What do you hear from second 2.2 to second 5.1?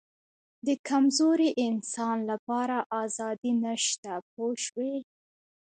لپاره آزادي نشته پوه شوې!.